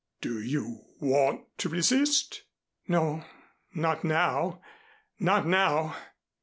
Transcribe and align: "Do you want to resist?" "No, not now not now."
"Do 0.19 0.41
you 0.41 0.85
want 0.99 1.45
to 1.59 1.69
resist?" 1.69 2.41
"No, 2.87 3.23
not 3.75 4.03
now 4.03 4.59
not 5.19 5.45
now." 5.45 5.95